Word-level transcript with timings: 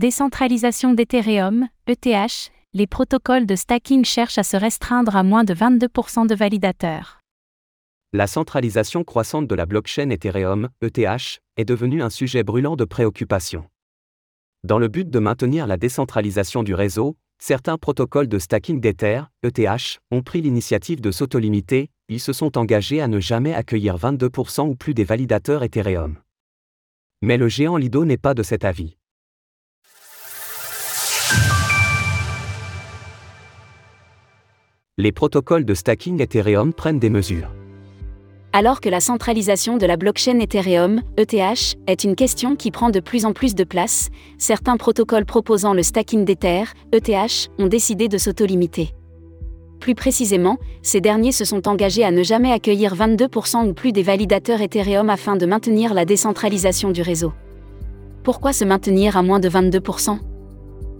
Décentralisation 0.00 0.94
d'Ethereum, 0.94 1.68
ETH, 1.86 2.50
les 2.72 2.86
protocoles 2.86 3.44
de 3.44 3.54
stacking 3.54 4.02
cherchent 4.06 4.38
à 4.38 4.42
se 4.42 4.56
restreindre 4.56 5.14
à 5.14 5.22
moins 5.22 5.44
de 5.44 5.52
22% 5.52 6.26
de 6.26 6.34
validateurs. 6.34 7.20
La 8.14 8.26
centralisation 8.26 9.04
croissante 9.04 9.46
de 9.46 9.54
la 9.54 9.66
blockchain 9.66 10.08
Ethereum, 10.08 10.70
ETH, 10.80 11.42
est 11.58 11.64
devenue 11.66 12.02
un 12.02 12.08
sujet 12.08 12.42
brûlant 12.42 12.76
de 12.76 12.86
préoccupation. 12.86 13.66
Dans 14.64 14.78
le 14.78 14.88
but 14.88 15.10
de 15.10 15.18
maintenir 15.18 15.66
la 15.66 15.76
décentralisation 15.76 16.62
du 16.62 16.72
réseau, 16.72 17.18
certains 17.38 17.76
protocoles 17.76 18.28
de 18.28 18.38
stacking 18.38 18.80
d'Ether, 18.80 19.24
ETH, 19.42 20.00
ont 20.10 20.22
pris 20.22 20.40
l'initiative 20.40 21.02
de 21.02 21.10
s'autolimiter, 21.10 21.90
ils 22.08 22.20
se 22.20 22.32
sont 22.32 22.56
engagés 22.56 23.02
à 23.02 23.06
ne 23.06 23.20
jamais 23.20 23.52
accueillir 23.52 23.98
22% 23.98 24.66
ou 24.66 24.76
plus 24.76 24.94
des 24.94 25.04
validateurs 25.04 25.62
Ethereum. 25.62 26.16
Mais 27.20 27.36
le 27.36 27.48
géant 27.48 27.76
Lido 27.76 28.06
n'est 28.06 28.16
pas 28.16 28.32
de 28.32 28.42
cet 28.42 28.64
avis. 28.64 28.96
Les 35.00 35.12
protocoles 35.12 35.64
de 35.64 35.72
stacking 35.72 36.20
Ethereum 36.20 36.74
prennent 36.74 36.98
des 36.98 37.08
mesures. 37.08 37.48
Alors 38.52 38.82
que 38.82 38.90
la 38.90 39.00
centralisation 39.00 39.78
de 39.78 39.86
la 39.86 39.96
blockchain 39.96 40.38
Ethereum, 40.40 41.00
ETH, 41.16 41.78
est 41.86 42.04
une 42.04 42.14
question 42.14 42.54
qui 42.54 42.70
prend 42.70 42.90
de 42.90 43.00
plus 43.00 43.24
en 43.24 43.32
plus 43.32 43.54
de 43.54 43.64
place, 43.64 44.10
certains 44.36 44.76
protocoles 44.76 45.24
proposant 45.24 45.72
le 45.72 45.82
stacking 45.82 46.26
d'Ether, 46.26 46.64
ETH, 46.92 47.48
ont 47.58 47.66
décidé 47.66 48.08
de 48.08 48.18
s'auto-limiter. 48.18 48.90
Plus 49.78 49.94
précisément, 49.94 50.58
ces 50.82 51.00
derniers 51.00 51.32
se 51.32 51.46
sont 51.46 51.66
engagés 51.66 52.04
à 52.04 52.10
ne 52.10 52.22
jamais 52.22 52.52
accueillir 52.52 52.94
22% 52.94 53.70
ou 53.70 53.72
plus 53.72 53.92
des 53.92 54.02
validateurs 54.02 54.60
Ethereum 54.60 55.08
afin 55.08 55.34
de 55.36 55.46
maintenir 55.46 55.94
la 55.94 56.04
décentralisation 56.04 56.90
du 56.90 57.00
réseau. 57.00 57.32
Pourquoi 58.22 58.52
se 58.52 58.66
maintenir 58.66 59.16
à 59.16 59.22
moins 59.22 59.40
de 59.40 59.48
22% 59.48 60.18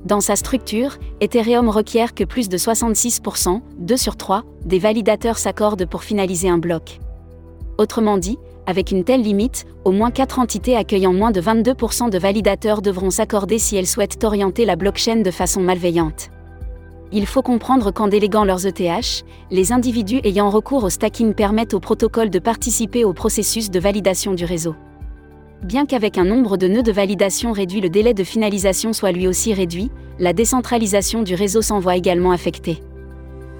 Dans 0.04 0.20
sa 0.20 0.34
structure, 0.34 0.96
Ethereum 1.20 1.68
requiert 1.68 2.14
que 2.14 2.24
plus 2.24 2.48
de 2.48 2.56
66%, 2.56 3.60
2 3.78 3.96
sur 3.96 4.16
3, 4.16 4.44
des 4.64 4.78
validateurs 4.78 5.36
s'accordent 5.36 5.86
pour 5.86 6.04
finaliser 6.04 6.48
un 6.48 6.56
bloc. 6.56 7.00
Autrement 7.76 8.16
dit, 8.16 8.38
avec 8.66 8.92
une 8.92 9.04
telle 9.04 9.22
limite, 9.22 9.66
au 9.84 9.92
moins 9.92 10.10
4 10.10 10.38
entités 10.38 10.76
accueillant 10.76 11.12
moins 11.12 11.32
de 11.32 11.40
22% 11.40 12.08
de 12.08 12.18
validateurs 12.18 12.80
devront 12.80 13.10
s'accorder 13.10 13.58
si 13.58 13.76
elles 13.76 13.86
souhaitent 13.86 14.24
orienter 14.24 14.64
la 14.64 14.76
blockchain 14.76 15.16
de 15.16 15.30
façon 15.30 15.60
malveillante. 15.60 16.30
Il 17.12 17.26
faut 17.26 17.42
comprendre 17.42 17.90
qu'en 17.90 18.08
déléguant 18.08 18.44
leurs 18.44 18.66
ETH, 18.66 19.24
les 19.50 19.72
individus 19.72 20.20
ayant 20.24 20.48
recours 20.48 20.84
au 20.84 20.90
stacking 20.90 21.34
permettent 21.34 21.74
au 21.74 21.80
protocole 21.80 22.30
de 22.30 22.38
participer 22.38 23.04
au 23.04 23.12
processus 23.12 23.70
de 23.70 23.80
validation 23.80 24.32
du 24.32 24.44
réseau. 24.44 24.76
Bien 25.62 25.84
qu'avec 25.84 26.16
un 26.16 26.24
nombre 26.24 26.56
de 26.56 26.66
nœuds 26.68 26.82
de 26.82 26.90
validation 26.90 27.52
réduit, 27.52 27.82
le 27.82 27.90
délai 27.90 28.14
de 28.14 28.24
finalisation 28.24 28.94
soit 28.94 29.12
lui 29.12 29.28
aussi 29.28 29.52
réduit, 29.52 29.90
la 30.18 30.32
décentralisation 30.32 31.22
du 31.22 31.34
réseau 31.34 31.60
s'en 31.60 31.80
voit 31.80 31.96
également 31.96 32.32
affectée. 32.32 32.80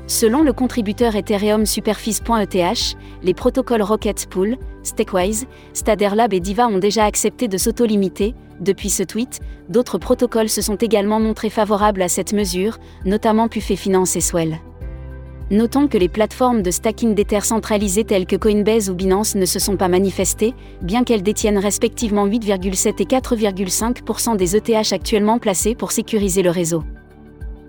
Selon 0.07 0.43
le 0.43 0.55
contributeur 0.55 1.15
Ethereum 1.15 1.67
Superfice.eth, 1.67 2.97
les 3.23 3.35
protocoles 3.35 3.83
Rocket 3.83 4.27
Pool, 4.31 4.57
Stakewise, 4.83 5.47
Staderlab 5.75 6.33
et 6.33 6.41
Diva 6.41 6.67
ont 6.69 6.79
déjà 6.79 7.05
accepté 7.05 7.49
de 7.49 7.59
s'auto-limiter. 7.59 8.35
Depuis 8.61 8.91
ce 8.91 9.03
tweet, 9.03 9.41
d'autres 9.69 9.99
protocoles 9.99 10.49
se 10.49 10.63
sont 10.63 10.77
également 10.77 11.21
montrés 11.21 11.51
favorables 11.51 12.03
à 12.03 12.09
cette 12.09 12.33
mesure, 12.33 12.79
notamment 13.05 13.49
Puffet 13.49 13.77
Finance 13.77 14.17
et 14.17 14.21
Swell. 14.21 14.59
Notons 15.51 15.89
que 15.89 15.99
les 15.99 16.09
plateformes 16.09 16.63
de 16.63 16.71
stacking 16.71 17.17
d'Ether 17.17 17.41
centralisées 17.41 18.05
telles 18.05 18.27
que 18.27 18.37
Coinbase 18.37 18.89
ou 18.89 18.95
Binance 18.95 19.35
ne 19.35 19.47
se 19.47 19.59
sont 19.59 19.77
pas 19.77 19.89
manifestées, 19.89 20.55
bien 20.81 21.03
qu'elles 21.03 21.25
détiennent 21.25 21.59
respectivement 21.59 22.25
8,7 22.25 23.03
et 23.03 23.05
4,5% 23.05 24.37
des 24.37 24.55
ETH 24.55 24.93
actuellement 24.93 25.41
placés 25.41 25.75
pour 25.75 25.91
sécuriser 25.91 26.43
le 26.43 26.51
réseau. 26.51 26.85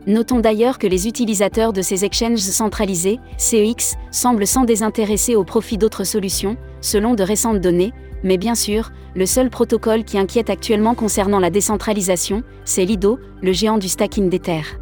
Notons 0.06 0.40
d'ailleurs 0.40 0.78
que 0.78 0.86
les 0.86 1.08
utilisateurs 1.08 1.73
de 1.73 1.82
ces 1.82 2.06
exchanges 2.06 2.38
centralisés, 2.38 3.20
CEX, 3.38 3.95
semblent 4.12 4.45
sans 4.45 4.64
désintéresser 4.64 5.36
au 5.36 5.44
profit 5.44 5.80
d'autres 5.80 6.04
solutions, 6.04 6.58
selon 6.82 7.16
de 7.16 7.23
récentes 7.23 7.61
données, 7.61 7.94
mais 8.23 8.38
bien 8.38 8.55
sûr, 8.55 8.92
le 9.16 9.26
seul 9.26 9.50
protocole 9.50 10.04
qui 10.04 10.20
inquiète 10.20 10.52
actuellement 10.52 10.94
concernant 10.94 11.39
la 11.39 11.50
décentralisation, 11.50 12.44
c'est 12.64 12.86
Lido, 12.86 13.20
le 13.42 13.54
géant 13.54 13.80
du 13.80 13.89
stacking 13.89 14.30
d'Ether. 14.30 14.80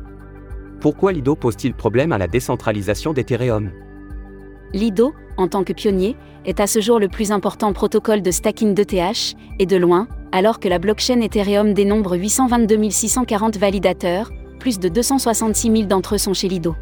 Pourquoi 0.82 1.12
Lido 1.12 1.36
pose-t-il 1.36 1.74
problème 1.74 2.14
à 2.14 2.18
la 2.18 2.28
décentralisation 2.28 3.12
d'Ethereum? 3.12 3.70
Lido, 4.74 5.14
en 5.36 5.50
tant 5.50 5.66
que 5.66 5.74
pionnier, 5.74 6.16
est 6.46 6.62
à 6.62 6.68
ce 6.68 6.80
jour 6.80 7.00
le 7.00 7.10
plus 7.10 7.34
important 7.34 7.74
protocole 7.74 8.22
de 8.22 8.32
stacking 8.32 8.74
d'ETH, 8.74 9.36
et 9.60 9.66
de 9.66 9.76
loin, 9.76 10.08
alors 10.32 10.62
que 10.62 10.70
la 10.70 10.80
blockchain 10.80 11.20
Ethereum 11.20 11.74
dénombre 11.74 12.16
822 12.18 12.90
640 12.90 13.58
validateurs, 13.58 14.32
plus 14.58 14.80
de 14.80 14.88
266 14.88 15.70
000 15.70 15.84
d'entre 15.84 16.16
eux 16.16 16.18
sont 16.18 16.34
chez 16.34 16.48
Lido. 16.48 16.76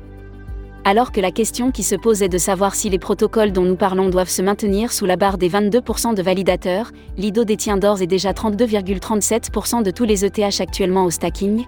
Alors 0.84 1.12
que 1.12 1.19
la 1.19 1.31
question 1.31 1.72
qui 1.72 1.84
se 1.84 1.96
pose 1.96 2.22
est 2.22 2.29
de 2.29 2.38
savoir 2.38 2.75
si 2.75 2.90
les 2.90 3.00
protocoles 3.00 3.52
dont 3.52 3.64
nous 3.64 3.75
parlons 3.75 4.09
doivent 4.09 4.29
se 4.29 4.41
maintenir 4.41 4.94
sous 4.94 5.06
la 5.06 5.18
barre 5.18 5.38
des 5.38 5.50
22% 5.50 6.14
de 6.14 6.22
validateurs, 6.22 6.91
Lido 7.18 7.44
détient 7.44 7.78
d'ores 7.78 8.02
et 8.02 8.08
déjà 8.08 8.31
32,37% 8.31 9.84
de 9.84 9.91
tous 9.91 10.06
les 10.06 10.24
ETH 10.24 10.62
actuellement 10.62 11.03
au 11.03 11.09
stacking, 11.09 11.66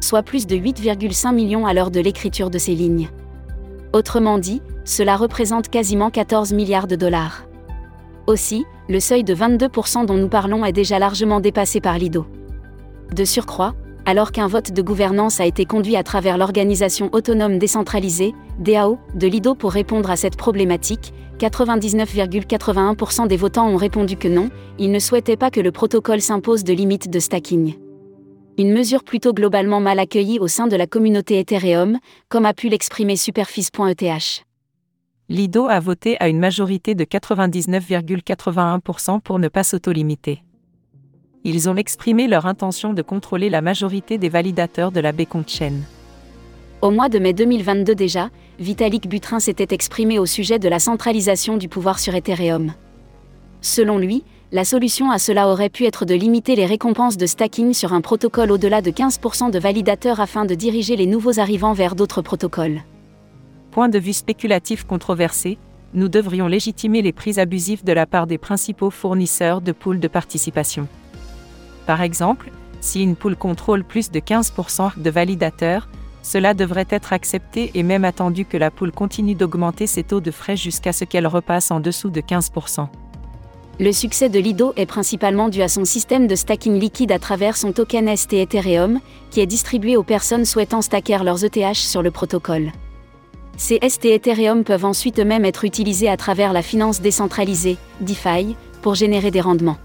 soit 0.00 0.22
plus 0.22 0.46
de 0.46 0.56
8,5 0.56 1.34
millions 1.34 1.66
à 1.66 1.74
l'heure 1.74 1.90
de 1.90 2.00
l'écriture 2.00 2.50
de 2.50 2.58
ces 2.58 2.74
lignes. 2.74 3.08
Autrement 3.92 4.38
dit, 4.38 4.60
cela 4.84 5.16
représente 5.16 5.68
quasiment 5.68 6.10
14 6.10 6.52
milliards 6.52 6.86
de 6.86 6.96
dollars. 6.96 7.44
Aussi, 8.26 8.64
le 8.88 9.00
seuil 9.00 9.24
de 9.24 9.34
22% 9.34 10.06
dont 10.06 10.16
nous 10.16 10.28
parlons 10.28 10.64
est 10.64 10.72
déjà 10.72 10.98
largement 10.98 11.40
dépassé 11.40 11.80
par 11.80 11.98
Lido. 11.98 12.26
De 13.14 13.24
surcroît, 13.24 13.74
alors 14.04 14.32
qu'un 14.32 14.46
vote 14.46 14.72
de 14.72 14.82
gouvernance 14.82 15.40
a 15.40 15.46
été 15.46 15.64
conduit 15.64 15.96
à 15.96 16.02
travers 16.02 16.38
l'organisation 16.38 17.08
autonome 17.12 17.58
décentralisée, 17.58 18.34
DAO, 18.58 18.98
de 19.14 19.26
Lido 19.26 19.54
pour 19.54 19.72
répondre 19.72 20.10
à 20.10 20.16
cette 20.16 20.36
problématique, 20.36 21.12
99,81% 21.38 23.28
des 23.28 23.36
votants 23.36 23.68
ont 23.68 23.76
répondu 23.76 24.16
que 24.16 24.28
non, 24.28 24.50
ils 24.78 24.90
ne 24.90 24.98
souhaitaient 24.98 25.36
pas 25.36 25.50
que 25.50 25.60
le 25.60 25.72
protocole 25.72 26.20
s'impose 26.20 26.64
de 26.64 26.72
limites 26.72 27.10
de 27.10 27.18
stacking. 27.18 27.74
Une 28.58 28.72
mesure 28.72 29.04
plutôt 29.04 29.32
globalement 29.32 29.80
mal 29.80 29.98
accueillie 29.98 30.38
au 30.38 30.48
sein 30.48 30.66
de 30.66 30.76
la 30.76 30.86
communauté 30.86 31.38
Ethereum, 31.38 31.98
comme 32.28 32.44
a 32.44 32.52
pu 32.52 32.68
l'exprimer 32.68 33.16
Superfice.eth. 33.16 34.44
Lido 35.30 35.66
a 35.66 35.80
voté 35.80 36.20
à 36.20 36.28
une 36.28 36.38
majorité 36.38 36.94
de 36.94 37.04
99,81% 37.04 39.20
pour 39.20 39.38
ne 39.38 39.48
pas 39.48 39.62
s'autolimiter 39.62 40.42
ils 41.44 41.68
ont 41.68 41.76
exprimé 41.76 42.28
leur 42.28 42.46
intention 42.46 42.92
de 42.92 43.02
contrôler 43.02 43.48
la 43.48 43.62
majorité 43.62 44.18
des 44.18 44.28
validateurs 44.28 44.92
de 44.92 45.00
la 45.00 45.12
Beacon 45.12 45.44
Chain. 45.46 45.74
Au 46.82 46.90
mois 46.90 47.08
de 47.08 47.18
mai 47.18 47.32
2022 47.32 47.94
déjà, 47.94 48.30
Vitalik 48.58 49.08
Buterin 49.08 49.40
s'était 49.40 49.74
exprimé 49.74 50.18
au 50.18 50.26
sujet 50.26 50.58
de 50.58 50.68
la 50.68 50.78
centralisation 50.78 51.56
du 51.56 51.68
pouvoir 51.68 51.98
sur 51.98 52.14
Ethereum. 52.14 52.72
Selon 53.60 53.98
lui, 53.98 54.24
la 54.50 54.64
solution 54.64 55.10
à 55.10 55.18
cela 55.18 55.48
aurait 55.48 55.68
pu 55.68 55.84
être 55.84 56.06
de 56.06 56.14
limiter 56.14 56.56
les 56.56 56.64
récompenses 56.64 57.18
de 57.18 57.26
stacking 57.26 57.74
sur 57.74 57.92
un 57.92 58.00
protocole 58.00 58.50
au-delà 58.50 58.80
de 58.80 58.90
15% 58.90 59.50
de 59.50 59.58
validateurs 59.58 60.20
afin 60.20 60.46
de 60.46 60.54
diriger 60.54 60.96
les 60.96 61.06
nouveaux 61.06 61.38
arrivants 61.38 61.74
vers 61.74 61.94
d'autres 61.94 62.22
protocoles. 62.22 62.80
Point 63.70 63.90
de 63.90 63.98
vue 63.98 64.14
spéculatif 64.14 64.84
controversé, 64.84 65.58
nous 65.92 66.08
devrions 66.08 66.46
légitimer 66.46 67.02
les 67.02 67.12
prix 67.12 67.38
abusifs 67.38 67.84
de 67.84 67.92
la 67.92 68.06
part 68.06 68.26
des 68.26 68.38
principaux 68.38 68.90
fournisseurs 68.90 69.60
de 69.60 69.72
pools 69.72 70.00
de 70.00 70.08
participation. 70.08 70.88
Par 71.86 72.00
exemple, 72.00 72.50
si 72.80 73.02
une 73.02 73.16
pool 73.16 73.36
contrôle 73.36 73.84
plus 73.84 74.10
de 74.10 74.20
15% 74.20 74.98
de 74.98 75.10
validateurs, 75.10 75.88
cela 76.22 76.54
devrait 76.54 76.88
être 76.88 77.12
accepté 77.12 77.70
et 77.74 77.82
même 77.82 78.04
attendu 78.04 78.46
que 78.46 78.56
la 78.56 78.70
pool 78.70 78.92
continue 78.92 79.34
d'augmenter 79.34 79.86
ses 79.86 80.04
taux 80.04 80.20
de 80.20 80.30
frais 80.30 80.56
jusqu'à 80.56 80.92
ce 80.92 81.04
qu'elle 81.04 81.26
repasse 81.26 81.70
en 81.70 81.80
dessous 81.80 82.10
de 82.10 82.20
15%. 82.20 82.88
Le 83.80 83.92
succès 83.92 84.28
de 84.28 84.40
Lido 84.40 84.72
est 84.76 84.86
principalement 84.86 85.48
dû 85.48 85.62
à 85.62 85.68
son 85.68 85.84
système 85.84 86.26
de 86.26 86.34
stacking 86.34 86.80
liquide 86.80 87.12
à 87.12 87.20
travers 87.20 87.56
son 87.56 87.70
token 87.70 88.16
ST 88.16 88.32
Ethereum, 88.32 88.98
qui 89.30 89.38
est 89.38 89.46
distribué 89.46 89.96
aux 89.96 90.02
personnes 90.02 90.44
souhaitant 90.44 90.82
stacker 90.82 91.22
leurs 91.22 91.44
ETH 91.44 91.76
sur 91.76 92.02
le 92.02 92.10
protocole. 92.10 92.72
Ces 93.56 93.78
ST 93.88 94.06
Ethereum 94.06 94.64
peuvent 94.64 94.84
ensuite 94.84 95.20
eux-mêmes 95.20 95.44
être 95.44 95.64
utilisés 95.64 96.08
à 96.08 96.16
travers 96.16 96.52
la 96.52 96.62
finance 96.62 97.00
décentralisée, 97.00 97.76
DeFi, 98.00 98.56
pour 98.82 98.96
générer 98.96 99.30
des 99.30 99.40
rendements. 99.40 99.78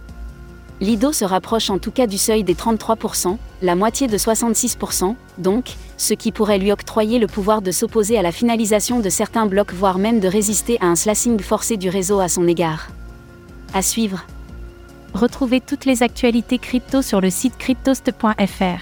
Lido 0.81 1.11
se 1.11 1.23
rapproche 1.23 1.69
en 1.69 1.77
tout 1.77 1.91
cas 1.91 2.07
du 2.07 2.17
seuil 2.17 2.43
des 2.43 2.55
33%, 2.55 3.37
la 3.61 3.75
moitié 3.75 4.07
de 4.07 4.17
66%, 4.17 5.13
donc, 5.37 5.65
ce 5.97 6.15
qui 6.15 6.31
pourrait 6.31 6.57
lui 6.57 6.71
octroyer 6.71 7.19
le 7.19 7.27
pouvoir 7.27 7.61
de 7.61 7.69
s'opposer 7.69 8.17
à 8.17 8.23
la 8.23 8.31
finalisation 8.31 9.01
de 9.01 9.09
certains 9.09 9.45
blocs, 9.45 9.71
voire 9.71 9.99
même 9.99 10.19
de 10.19 10.27
résister 10.27 10.79
à 10.81 10.87
un 10.87 10.95
slashing 10.95 11.39
forcé 11.39 11.77
du 11.77 11.89
réseau 11.89 12.19
à 12.19 12.27
son 12.27 12.47
égard. 12.47 12.89
À 13.73 13.81
suivre. 13.81 14.25
Retrouvez 15.13 15.61
toutes 15.61 15.85
les 15.85 16.03
actualités 16.03 16.57
crypto 16.57 17.01
sur 17.01 17.21
le 17.21 17.29
site 17.29 17.57
cryptost.fr. 17.57 18.81